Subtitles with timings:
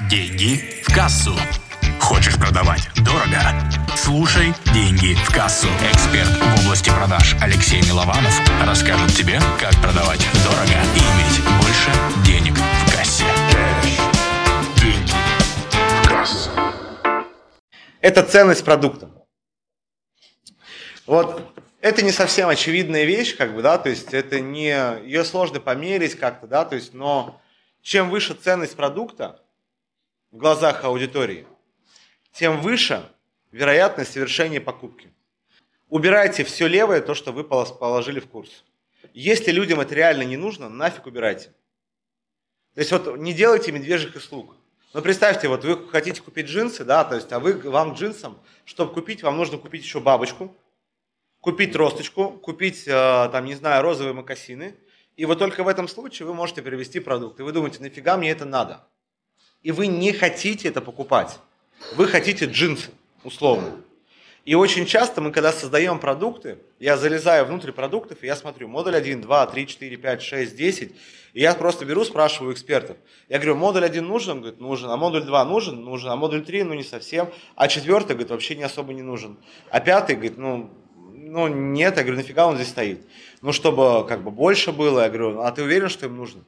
[0.00, 1.34] Деньги в кассу.
[2.00, 3.40] Хочешь продавать дорого?
[3.96, 5.68] Слушай «Деньги в кассу».
[5.92, 8.32] Эксперт в области продаж Алексей Милованов
[8.66, 11.90] расскажет тебе, как продавать дорого и иметь больше
[12.24, 13.24] денег в кассе.
[14.80, 15.12] Деньги
[16.02, 16.50] в кассу.
[18.00, 19.10] Это ценность продукта.
[21.06, 24.70] Вот это не совсем очевидная вещь, как бы, да, то есть это не,
[25.04, 27.40] ее сложно померить как-то, да, то есть, но
[27.82, 29.41] чем выше ценность продукта
[30.32, 31.46] в глазах аудитории,
[32.32, 33.08] тем выше
[33.52, 35.12] вероятность совершения покупки.
[35.88, 38.64] Убирайте все левое, то, что вы положили в курс.
[39.12, 41.50] Если людям это реально не нужно, нафиг убирайте.
[42.74, 44.56] То есть вот не делайте медвежьих услуг.
[44.94, 48.94] Но представьте, вот вы хотите купить джинсы, да, то есть, а вы вам джинсам, чтобы
[48.94, 50.54] купить, вам нужно купить еще бабочку,
[51.40, 54.76] купить тросточку, купить, э, там, не знаю, розовые макасины,
[55.16, 57.38] и вот только в этом случае вы можете привезти продукт.
[57.40, 58.86] И вы думаете, нафига мне это надо?
[59.62, 61.38] И вы не хотите это покупать.
[61.94, 62.90] Вы хотите джинсы,
[63.24, 63.72] условно.
[64.44, 68.96] И очень часто мы, когда создаем продукты, я залезаю внутрь продуктов, и я смотрю модуль
[68.96, 70.92] 1, 2, 3, 4, 5, 6, 10,
[71.34, 72.96] и я просто беру, спрашиваю экспертов.
[73.28, 74.40] Я говорю, модуль 1 нужен?
[74.40, 74.90] Говорит, нужен.
[74.90, 75.84] А модуль 2 нужен?
[75.84, 76.10] Нужен.
[76.10, 77.30] А модуль 3, ну не совсем.
[77.54, 79.38] А четвертый, говорит, вообще не особо не нужен.
[79.70, 80.70] А пятый, говорит, ну
[81.32, 83.06] ну нет, я говорю, нафига он здесь стоит?
[83.40, 86.42] Ну, чтобы как бы больше было, я говорю, а ты уверен, что им нужно?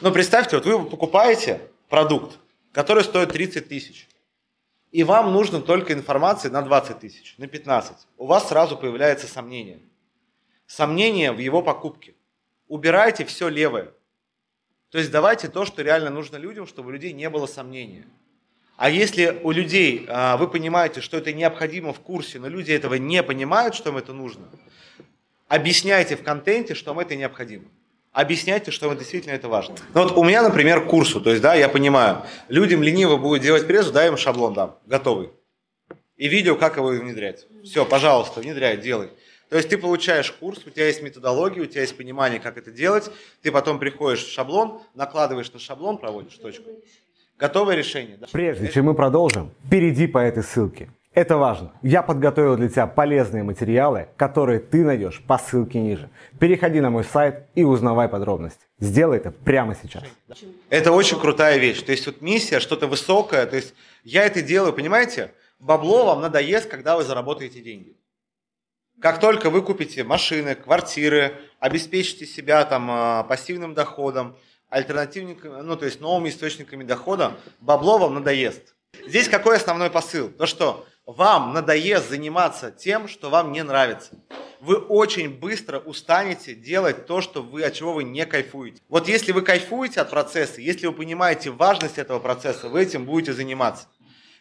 [0.00, 2.38] Ну, представьте, вот вы покупаете продукт,
[2.72, 4.08] который стоит 30 тысяч,
[4.90, 7.96] и вам нужно только информации на 20 тысяч, на 15.
[8.16, 9.80] У вас сразу появляется сомнение.
[10.66, 12.14] Сомнение в его покупке.
[12.68, 13.92] Убирайте все левое.
[14.90, 18.06] То есть давайте то, что реально нужно людям, чтобы у людей не было сомнения.
[18.76, 22.94] А если у людей, а, вы понимаете, что это необходимо в курсе, но люди этого
[22.94, 24.48] не понимают, что им это нужно,
[25.48, 27.66] объясняйте в контенте, что им это необходимо.
[28.12, 29.76] Объясняйте, что им действительно это важно.
[29.94, 33.66] Ну вот у меня, например, курсу, то есть, да, я понимаю, людям лениво будет делать
[33.68, 35.30] презу, дай им шаблон дам, готовый.
[36.16, 37.46] И видео, как его внедрять.
[37.64, 39.10] Все, пожалуйста, внедряй, делай.
[39.48, 42.70] То есть ты получаешь курс, у тебя есть методология, у тебя есть понимание, как это
[42.70, 43.10] делать,
[43.42, 46.70] ты потом приходишь в шаблон, накладываешь на шаблон, проводишь точку.
[47.38, 48.16] Готовое решение.
[48.16, 48.26] Да?
[48.30, 50.90] Прежде чем мы продолжим, перейди по этой ссылке.
[51.12, 51.72] Это важно.
[51.82, 56.08] Я подготовил для тебя полезные материалы, которые ты найдешь по ссылке ниже.
[56.38, 58.60] Переходи на мой сайт и узнавай подробности.
[58.78, 60.04] Сделай это прямо сейчас.
[60.68, 61.82] Это очень крутая вещь.
[61.82, 63.44] То есть вот миссия, что-то высокое.
[63.46, 65.32] То есть я это делаю, понимаете?
[65.58, 67.96] Бабло вам надоест, когда вы заработаете деньги.
[69.00, 74.36] Как только вы купите машины, квартиры, обеспечите себя там а, пассивным доходом,
[74.68, 78.74] альтернативниками, ну то есть новыми источниками дохода, бабло вам надоест.
[79.06, 80.28] Здесь какой основной посыл?
[80.28, 84.12] То, что вам надоест заниматься тем, что вам не нравится.
[84.60, 88.82] Вы очень быстро устанете делать то, что вы, от чего вы не кайфуете.
[88.88, 93.32] Вот если вы кайфуете от процесса, если вы понимаете важность этого процесса, вы этим будете
[93.32, 93.88] заниматься.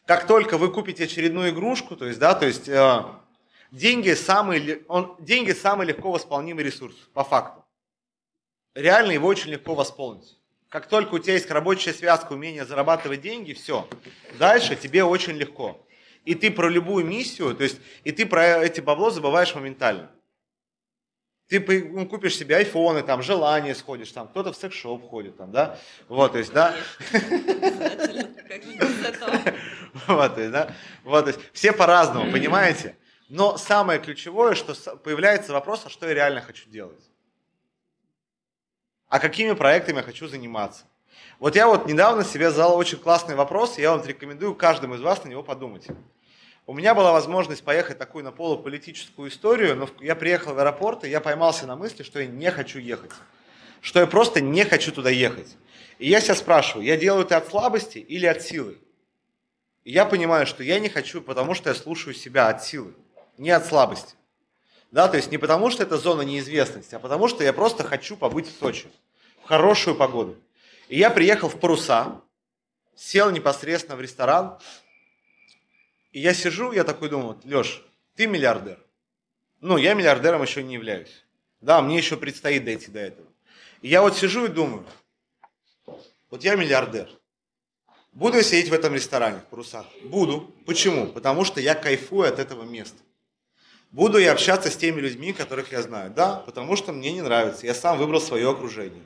[0.05, 3.03] Как только вы купите очередную игрушку, то есть, да, то есть э,
[3.71, 7.63] деньги самый, он, деньги самый легко восполнимый ресурс, по факту
[8.79, 10.37] реально его очень легко восполнить.
[10.69, 13.87] Как только у тебя есть рабочая связка, умение зарабатывать деньги, все.
[14.37, 15.85] Дальше тебе очень легко.
[16.25, 20.11] И ты про любую миссию, то есть, и ты про эти бабло забываешь моментально.
[21.47, 21.59] Ты
[21.89, 26.33] ну, купишь себе айфоны, там, желание сходишь, там, кто-то в секс-шоп ходит, там, да, вот,
[26.33, 26.75] то есть, да.
[30.07, 32.95] Вот, то есть, да, вот, то есть, все по-разному, понимаете?
[33.27, 37.09] Но самое ключевое, что появляется вопрос, а что я реально хочу делать
[39.09, 40.85] а какими проектами я хочу заниматься.
[41.39, 45.01] Вот я вот недавно себе задал очень классный вопрос, и я вам рекомендую каждому из
[45.01, 45.87] вас на него подумать.
[46.65, 51.09] У меня была возможность поехать такую на полуполитическую историю, но я приехал в аэропорт, и
[51.09, 53.11] я поймался на мысли, что я не хочу ехать.
[53.81, 55.55] Что я просто не хочу туда ехать.
[55.97, 58.77] И я себя спрашиваю, я делаю это от слабости или от силы?
[59.83, 62.93] И я понимаю, что я не хочу, потому что я слушаю себя от силы,
[63.37, 64.13] не от слабости.
[64.91, 68.17] Да, то есть не потому, что это зона неизвестности, а потому, что я просто хочу
[68.17, 68.87] побыть в Сочи
[69.43, 70.37] в хорошую погоду.
[70.89, 72.21] И я приехал в Паруса,
[72.95, 74.59] сел непосредственно в ресторан,
[76.11, 78.83] и я сижу, я такой думаю, Леш, ты миллиардер.
[79.61, 81.23] Ну, я миллиардером еще не являюсь.
[81.61, 83.27] Да, мне еще предстоит дойти до этого.
[83.81, 84.83] И я вот сижу и думаю,
[86.31, 87.07] вот я миллиардер.
[88.11, 89.85] Буду я сидеть в этом ресторане в Парусах?
[90.03, 90.51] Буду.
[90.65, 91.07] Почему?
[91.07, 92.97] Потому что я кайфую от этого места.
[93.91, 96.11] Буду я общаться с теми людьми, которых я знаю?
[96.11, 97.67] Да, потому что мне не нравится.
[97.67, 99.03] Я сам выбрал свое окружение.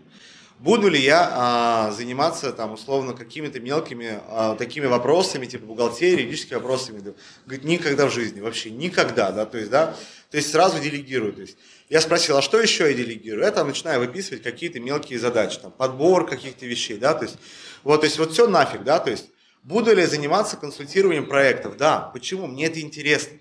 [0.60, 6.56] Буду ли я а, заниматься там условно какими-то мелкими а, такими вопросами, типа бухгалтерии, юридическими
[6.56, 7.14] вопросами?
[7.46, 9.96] Говорит, никогда в жизни, вообще никогда, да, то есть, да,
[10.32, 11.34] То есть сразу делегирую.
[11.34, 11.58] То есть
[11.90, 13.46] я спросил, а что еще я делегирую?
[13.46, 17.38] Это начинаю выписывать какие-то мелкие задачи, там, подбор каких-то вещей, да, то есть
[17.84, 19.30] вот, то есть вот все нафиг, да, то есть
[19.64, 21.76] буду ли я заниматься консультированием проектов?
[21.78, 22.48] Да, почему?
[22.48, 23.38] Мне это интересно.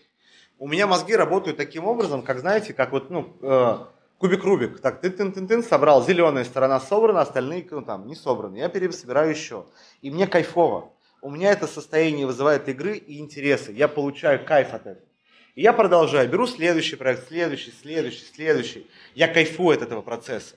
[0.58, 3.78] У меня мозги работают таким образом, как, знаете, как вот, ну, э,
[4.22, 4.80] кубик Рубик.
[4.80, 8.56] Так, ты тын тын тын собрал, зеленая сторона собрана, остальные, ну, там, не собраны.
[8.56, 9.66] Я пересобираю еще.
[10.00, 10.92] И мне кайфово.
[11.20, 13.72] У меня это состояние вызывает игры и интересы.
[13.72, 15.08] Я получаю кайф от этого.
[15.56, 18.86] И я продолжаю, беру следующий проект, следующий, следующий, следующий.
[19.16, 20.54] Я кайфую от этого процесса.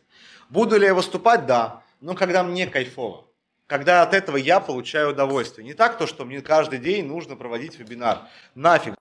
[0.51, 1.47] Буду ли я выступать?
[1.47, 1.81] Да.
[2.01, 3.25] Но когда мне кайфово.
[3.65, 5.65] Когда от этого я получаю удовольствие.
[5.65, 8.27] Не так то, что мне каждый день нужно проводить вебинар.
[8.53, 8.93] Нафиг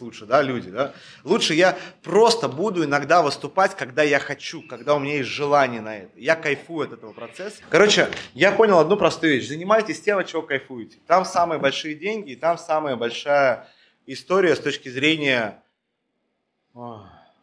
[0.00, 0.94] лучше, да, люди, да.
[1.24, 5.98] Лучше я просто буду иногда выступать, когда я хочу, когда у меня есть желание на
[5.98, 6.18] это.
[6.18, 7.62] Я кайфую от этого процесса.
[7.70, 9.48] Короче, я понял одну простую вещь.
[9.48, 10.98] Занимайтесь тем, от чего кайфуете.
[11.06, 13.68] Там самые большие деньги, и там самая большая
[14.06, 15.62] история с точки зрения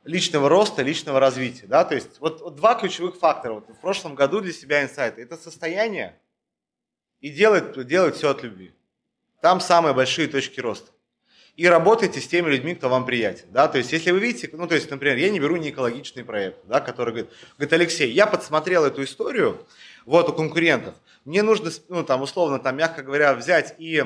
[0.04, 1.68] личного роста, личного развития.
[1.68, 1.86] Да?
[1.86, 3.54] То есть вот, вот два ключевых фактора.
[3.54, 5.18] Вот в прошлом году для себя инсайт.
[5.18, 6.19] Это состояние
[7.22, 8.74] и делать, делать все от любви.
[9.42, 10.93] Там самые большие точки роста.
[11.55, 13.45] И работайте с теми людьми, кто вам приятен.
[13.51, 13.67] Да?
[13.67, 16.65] То есть, если вы видите, ну, то есть, например, я не беру не экологичный проект,
[16.65, 19.65] да, который говорит, говорит, Алексей, я подсмотрел эту историю,
[20.05, 20.95] вот, у конкурентов,
[21.25, 24.03] мне нужно, ну, там, условно, там, мягко говоря, взять и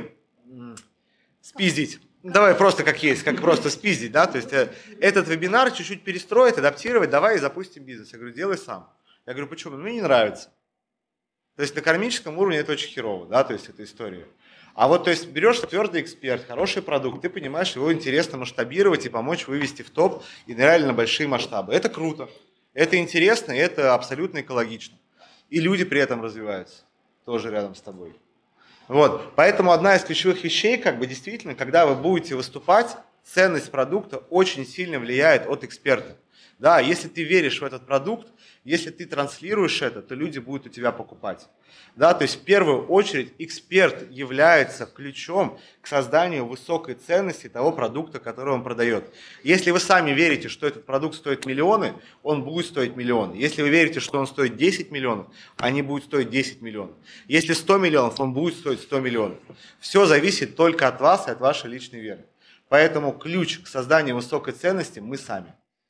[1.41, 6.03] спиздить Давай просто как есть, как просто спиздить, да, то есть э, этот вебинар чуть-чуть
[6.03, 8.11] перестроить, адаптировать, давай и запустим бизнес.
[8.11, 8.91] Я говорю, делай сам.
[9.25, 9.77] Я говорю, почему?
[9.77, 10.49] Ну, мне не нравится.
[11.55, 14.27] То есть на кармическом уровне это очень херово, да, то есть эта история.
[14.77, 19.09] А вот, то есть, берешь твердый эксперт, хороший продукт, ты понимаешь, его интересно масштабировать и
[19.09, 21.73] помочь вывести в топ и реально большие масштабы.
[21.73, 22.29] Это круто,
[22.75, 24.95] это интересно, и это абсолютно экологично.
[25.49, 26.83] И люди при этом развиваются,
[27.25, 28.13] тоже рядом с тобой.
[28.87, 29.33] Вот.
[29.35, 34.63] Поэтому одна из ключевых вещей, как бы действительно, когда вы будете выступать, ценность продукта очень
[34.63, 36.17] сильно влияет от эксперта.
[36.59, 38.27] Да, если ты веришь в этот продукт,
[38.63, 41.47] если ты транслируешь это, то люди будут у тебя покупать.
[41.95, 48.19] Да, то есть в первую очередь эксперт является ключом к созданию высокой ценности того продукта,
[48.19, 49.13] который он продает.
[49.43, 51.93] Если вы сами верите, что этот продукт стоит миллионы,
[52.23, 53.35] он будет стоить миллионы.
[53.35, 55.27] Если вы верите, что он стоит 10 миллионов,
[55.57, 56.95] они будут стоить 10 миллионов.
[57.27, 59.37] Если 100 миллионов, он будет стоить 100 миллионов.
[59.79, 62.25] Все зависит только от вас и от вашей личной веры.
[62.67, 65.53] Поэтому ключ к созданию высокой ценности мы сами.